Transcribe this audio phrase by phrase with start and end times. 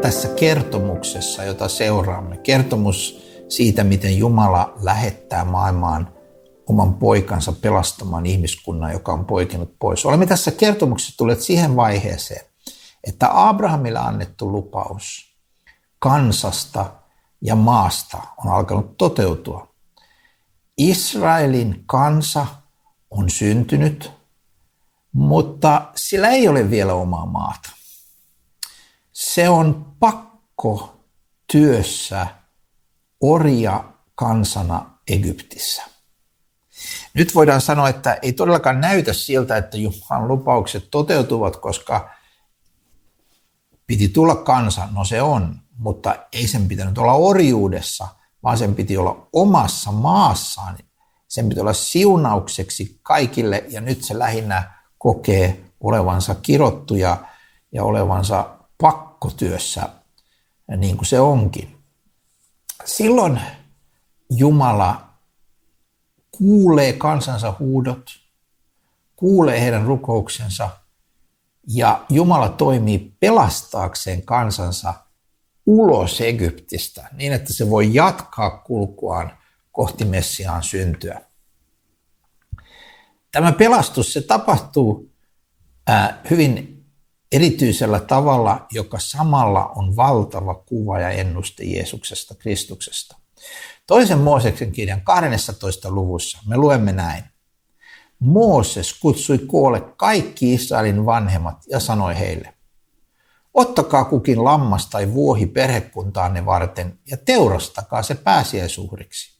[0.00, 6.12] tässä kertomuksessa, jota seuraamme, kertomus siitä, miten Jumala lähettää maailmaan
[6.66, 10.06] oman poikansa pelastamaan ihmiskunnan, joka on poikinut pois.
[10.06, 12.46] Olemme tässä kertomuksessa tulleet siihen vaiheeseen,
[13.04, 15.34] että Abrahamille annettu lupaus
[15.98, 16.90] kansasta
[17.42, 19.68] ja maasta on alkanut toteutua.
[20.78, 22.46] Israelin kansa
[23.10, 24.12] on syntynyt,
[25.12, 27.70] mutta sillä ei ole vielä omaa maata.
[29.12, 31.00] Se on pakko
[31.52, 32.26] työssä
[33.20, 33.84] orja
[34.14, 35.82] kansana Egyptissä.
[37.14, 42.10] Nyt voidaan sanoa, että ei todellakaan näytä siltä, että Jumalan lupaukset toteutuvat, koska
[43.86, 48.08] piti tulla kansa, no se on, mutta ei sen pitänyt olla orjuudessa,
[48.42, 50.78] vaan sen piti olla omassa maassaan.
[51.28, 57.16] Sen piti olla siunaukseksi kaikille ja nyt se lähinnä kokee olevansa kirottuja
[57.72, 59.88] ja olevansa pakkotyössä,
[60.76, 61.76] niin kuin se onkin.
[62.84, 63.40] Silloin
[64.30, 65.08] Jumala
[66.30, 68.10] kuulee kansansa huudot,
[69.16, 70.70] kuulee heidän rukouksensa
[71.68, 74.94] ja Jumala toimii pelastaakseen kansansa
[75.66, 79.38] ulos Egyptistä niin, että se voi jatkaa kulkuaan
[79.72, 81.20] kohti Messiaan syntyä.
[83.32, 85.12] Tämä pelastus se tapahtuu
[86.30, 86.77] hyvin
[87.32, 93.16] erityisellä tavalla, joka samalla on valtava kuva ja ennuste Jeesuksesta, Kristuksesta.
[93.86, 95.90] Toisen Mooseksen kirjan 12.
[95.90, 97.24] luvussa me luemme näin.
[98.18, 102.54] Mooses kutsui koolle kaikki Israelin vanhemmat ja sanoi heille,
[103.54, 109.38] ottakaa kukin lammas tai vuohi perhekuntaanne varten ja teurastakaa se pääsiäisuhriksi.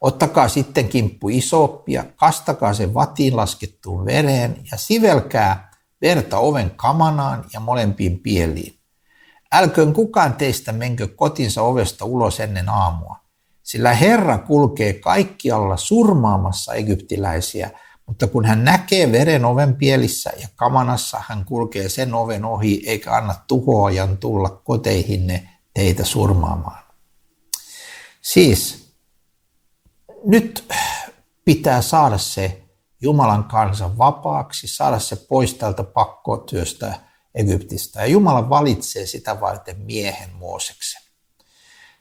[0.00, 5.69] Ottakaa sitten kimppu isoppia, kastakaa se vatiin laskettuun vereen ja sivelkää
[6.02, 8.78] verta oven kamanaan ja molempiin pieliin.
[9.52, 13.16] Älköön kukaan teistä menkö kotinsa ovesta ulos ennen aamua,
[13.62, 17.70] sillä Herra kulkee kaikkialla surmaamassa egyptiläisiä,
[18.06, 23.12] mutta kun hän näkee veren oven pielissä ja kamanassa, hän kulkee sen oven ohi eikä
[23.16, 26.82] anna tuhoajan tulla koteihinne teitä surmaamaan.
[28.22, 28.90] Siis
[30.24, 30.72] nyt
[31.44, 32.62] pitää saada se
[33.00, 36.94] Jumalan kansa vapaaksi, saada se pois tältä pakkotyöstä
[37.34, 38.00] Egyptistä.
[38.00, 41.02] Ja Jumala valitsee sitä varten miehen Mooseksen.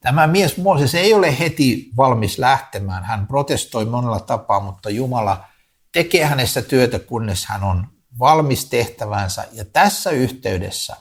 [0.00, 3.04] Tämä mies Mooses ei ole heti valmis lähtemään.
[3.04, 5.44] Hän protestoi monella tapaa, mutta Jumala
[5.92, 7.86] tekee hänessä työtä, kunnes hän on
[8.18, 9.48] valmis tehtävänsä.
[9.52, 10.96] Ja tässä yhteydessä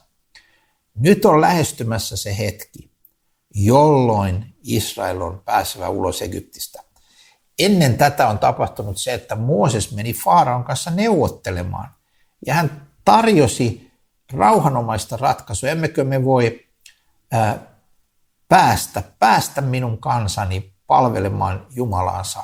[0.96, 2.92] nyt on lähestymässä se hetki,
[3.56, 6.84] jolloin Israel on pääsevä ulos Egyptistä.
[7.60, 11.90] Ennen tätä on tapahtunut se, että Mooses meni Faaraon kanssa neuvottelemaan.
[12.46, 13.92] Ja hän tarjosi
[14.34, 15.70] rauhanomaista ratkaisua.
[15.70, 16.66] Emmekö me voi
[17.32, 17.60] ää,
[18.50, 22.44] päästä, päästä minun kansani palvelemaan Jumalaansa.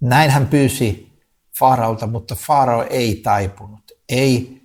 [0.00, 1.18] Näin hän pyysi
[1.58, 3.92] Faaraolta, mutta Faarao ei taipunut.
[4.08, 4.62] Ei,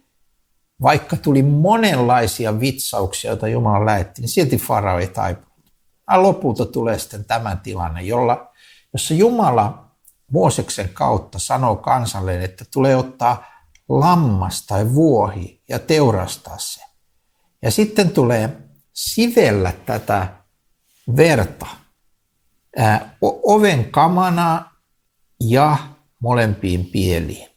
[0.81, 5.55] vaikka tuli monenlaisia vitsauksia, joita Jumala lähetti, niin silti Faarao ei taipunut.
[6.15, 8.51] Lopulta tulee sitten tämä tilanne, jolla,
[8.95, 9.91] jossa Jumala
[10.31, 13.45] Mooseksen kautta sanoo kansalle, että tulee ottaa
[13.89, 16.81] lammas tai vuohi ja teurastaa se.
[17.61, 18.57] Ja sitten tulee
[18.93, 20.27] sivellä tätä
[21.15, 21.65] verta
[22.77, 24.71] ää, oven kamana
[25.39, 25.77] ja
[26.19, 27.49] molempiin pieliin.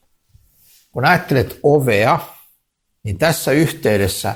[0.91, 2.19] Kun ajattelet ovea,
[3.03, 4.35] niin tässä yhteydessä,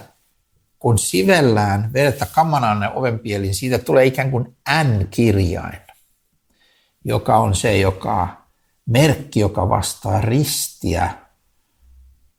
[0.78, 5.81] kun sivellään verta kamanaan ja oven pieliin, siitä tulee ikään kuin N-kirjain,
[7.04, 8.46] joka on se, joka
[8.86, 11.10] merkki, joka vastaa ristiä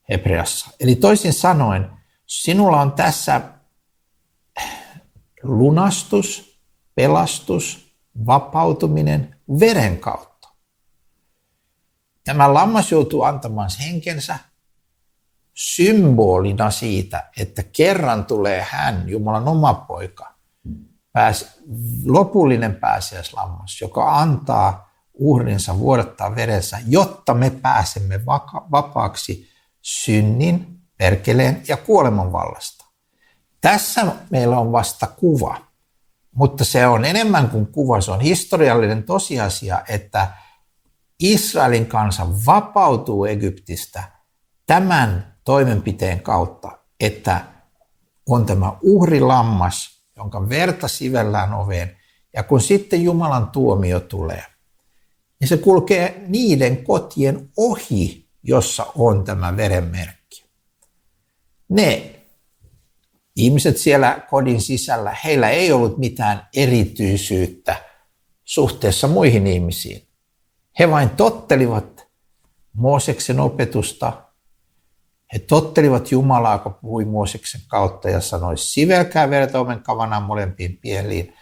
[0.10, 0.70] hebreassa.
[0.80, 1.90] Eli toisin sanoen,
[2.26, 3.42] sinulla on tässä
[5.44, 6.60] lunastus,
[6.96, 7.96] pelastus,
[8.26, 10.50] vapautuminen veren kautta.
[12.24, 14.40] Tämä lammas joutuu antamaan henkensä
[15.54, 20.33] symbolina siitä, että kerran tulee hän, Jumalan oma poika,
[21.14, 21.60] pääs,
[22.06, 28.26] lopullinen pääsiäislammas, joka antaa uhrinsa vuodattaa verensä, jotta me pääsemme
[28.72, 29.48] vapaaksi
[29.82, 32.86] synnin, perkeleen ja kuoleman vallasta.
[33.62, 35.58] Tässä meillä on vasta kuva,
[36.36, 40.28] mutta se on enemmän kuin kuva, se on historiallinen tosiasia, että
[41.20, 44.04] Israelin kansa vapautuu Egyptistä
[44.66, 47.46] tämän toimenpiteen kautta, että
[48.30, 51.98] on tämä uhrilammas, jonka verta sivellään oveen,
[52.34, 54.44] ja kun sitten Jumalan tuomio tulee,
[55.40, 60.46] niin se kulkee niiden kotien ohi, jossa on tämä verenmerkki.
[61.70, 62.16] Ne
[63.36, 67.76] ihmiset siellä kodin sisällä, heillä ei ollut mitään erityisyyttä
[68.44, 70.08] suhteessa muihin ihmisiin.
[70.80, 72.08] He vain tottelivat
[72.74, 74.33] Mooseksen opetusta.
[75.34, 81.34] He tottelivat Jumalaa, kun puhui Mooseksen kautta ja sanoi, sivelkää verta omen kavanaan molempiin pieliin.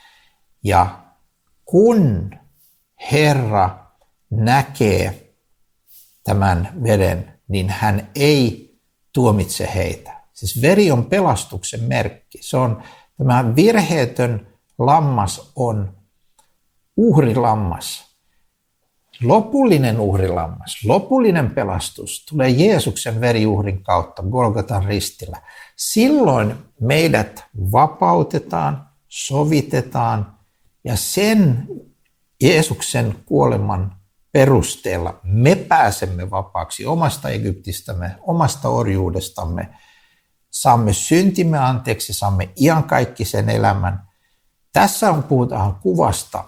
[0.63, 0.99] Ja
[1.65, 2.31] kun
[3.11, 3.85] Herra
[4.29, 5.33] näkee
[6.23, 8.71] tämän veden, niin hän ei
[9.13, 10.21] tuomitse heitä.
[10.33, 12.37] Siis veri on pelastuksen merkki.
[12.41, 12.83] Se on,
[13.17, 14.47] tämä virheetön
[14.79, 15.97] lammas on
[16.97, 18.10] uhrilammas.
[19.23, 25.41] Lopullinen uhrilammas, lopullinen pelastus tulee Jeesuksen veriuhrin kautta Golgatan ristillä.
[25.75, 30.37] Silloin meidät vapautetaan, sovitetaan
[30.83, 31.67] ja sen
[32.41, 33.95] Jeesuksen kuoleman
[34.31, 39.69] perusteella me pääsemme vapaaksi omasta Egyptistämme, omasta orjuudestamme.
[40.49, 44.01] Saamme syntimme anteeksi, saamme iankaikkisen elämän.
[44.73, 46.43] Tässä on puhutaan kuvasta,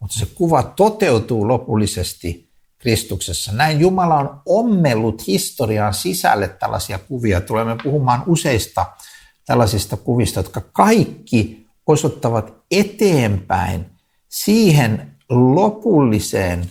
[0.00, 2.48] mutta se kuva toteutuu lopullisesti
[2.78, 3.52] Kristuksessa.
[3.52, 7.40] Näin Jumala on ommellut historiaan sisälle tällaisia kuvia.
[7.40, 8.86] Tulemme puhumaan useista
[9.46, 13.86] tällaisista kuvista, jotka kaikki osoittavat eteenpäin
[14.28, 16.70] siihen lopulliseen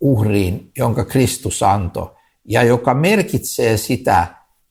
[0.00, 2.10] uhriin, jonka Kristus antoi,
[2.44, 4.26] ja joka merkitsee sitä,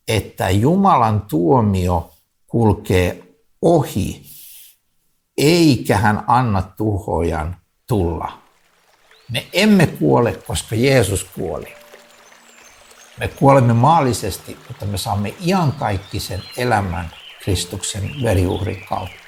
[0.08, 2.12] että Jumalan tuomio
[2.48, 3.24] kulkee
[3.62, 4.22] ohi,
[5.38, 7.56] eikä hän anna tuhojan
[7.88, 8.32] tulla.
[9.32, 11.74] Me emme kuole, koska Jeesus kuoli.
[13.20, 17.12] Me kuolemme maallisesti, mutta me saamme iankaikkisen elämän
[17.44, 19.28] Kristuksen veriuhrin kautta.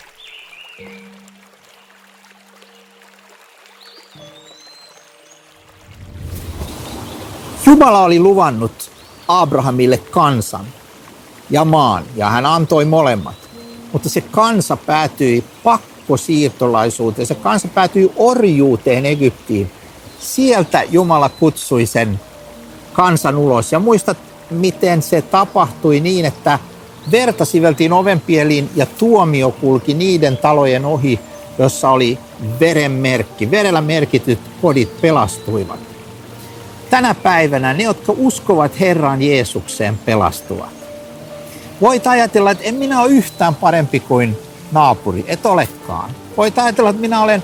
[7.66, 8.92] Jumala oli luvannut
[9.28, 10.66] Abrahamille kansan
[11.50, 13.50] ja maan, ja hän antoi molemmat.
[13.94, 15.44] Mutta se kansa päätyi
[16.10, 19.72] pakkosiirtolaisuuteen, se kansa päätyi orjuuteen Egyptiin.
[20.20, 22.20] Sieltä Jumala kutsui sen
[22.94, 23.72] kansan ulos.
[23.72, 24.18] Ja muistat,
[24.50, 26.60] miten se tapahtui niin, että
[27.12, 31.20] verta siveltiin ovenpieliin ja tuomio kulki niiden talojen ohi,
[31.60, 32.18] jossa oli
[32.60, 33.52] verenmerkki.
[33.52, 35.80] Verellä merkityt kodit pelastuivat
[36.90, 40.74] tänä päivänä ne, jotka uskovat Herran Jeesukseen, pelastuvat.
[41.82, 44.38] Voit ajatella, että en minä ole yhtään parempi kuin
[44.72, 46.10] naapuri, et olekaan.
[46.38, 47.44] Voit ajatella, että minä olen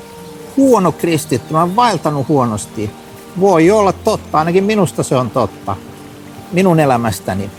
[0.58, 2.92] huono kristitty, mä olen vaeltanut huonosti.
[3.40, 5.76] Voi olla totta, ainakin minusta se on totta,
[6.52, 7.52] minun elämästäni.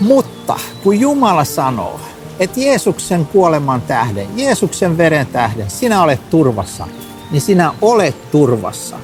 [0.00, 2.00] Mutta kun Jumala sanoo,
[2.38, 6.86] että Jeesuksen kuoleman tähden, Jeesuksen veren tähden, sinä olet turvassa,
[7.30, 8.96] niin sinä olet turvassa.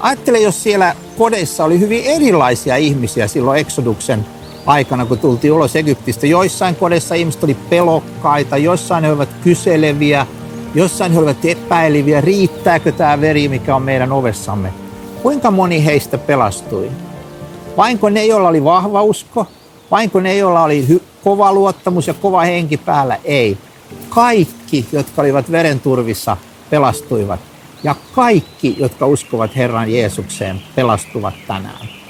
[0.00, 4.26] Ajattele, jos siellä kodeissa oli hyvin erilaisia ihmisiä silloin Exoduksen
[4.66, 6.26] aikana, kun tultiin ulos Egyptistä.
[6.26, 10.26] Joissain kodeissa ihmiset oli pelokkaita, joissain he olivat kyseleviä,
[10.74, 14.72] jossain he olivat epäileviä, riittääkö tämä veri, mikä on meidän ovessamme.
[15.22, 16.90] Kuinka moni heistä pelastui?
[17.76, 19.46] Vainko ne, joilla oli vahva usko?
[19.90, 23.18] Vainko ne, joilla oli hy- kova luottamus ja kova henki päällä?
[23.24, 23.58] Ei.
[24.08, 26.36] Kaikki, jotka olivat verenturvissa,
[26.70, 27.40] pelastuivat
[27.84, 32.03] ja kaikki, jotka uskovat Herran Jeesukseen, pelastuvat tänään.